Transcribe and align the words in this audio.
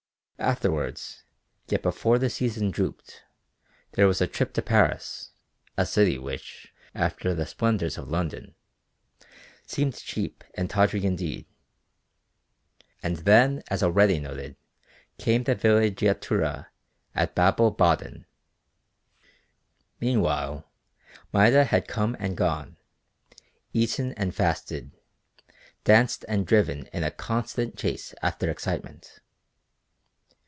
Afterwards, 0.43 1.21
yet 1.67 1.83
before 1.83 2.17
the 2.17 2.27
season 2.27 2.71
drooped, 2.71 3.21
there 3.91 4.07
was 4.07 4.21
a 4.21 4.25
trip 4.25 4.53
to 4.53 4.63
Paris, 4.63 5.33
a 5.77 5.85
city, 5.85 6.17
which, 6.17 6.73
after 6.95 7.35
the 7.35 7.45
splendors 7.45 7.95
of 7.95 8.09
London, 8.09 8.55
seemed 9.67 9.93
cheap 9.93 10.43
and 10.55 10.67
tawdry 10.67 11.05
indeed, 11.05 11.45
and 13.03 13.17
then 13.17 13.61
as 13.67 13.83
already 13.83 14.17
noted 14.19 14.55
came 15.19 15.43
the 15.43 15.53
villegiatura 15.55 16.69
at 17.13 17.35
Babel 17.35 17.69
Baden. 17.69 18.25
Meanwhile 19.99 20.67
Maida 21.31 21.65
had 21.65 21.87
come 21.87 22.17
and 22.19 22.35
gone, 22.35 22.77
eaten 23.73 24.11
and 24.13 24.33
fasted, 24.33 24.91
danced 25.83 26.25
and 26.27 26.47
driven 26.47 26.87
in 26.87 27.03
a 27.03 27.11
constant 27.11 27.77
chase 27.77 28.15
after 28.23 28.49
excitement. 28.49 29.19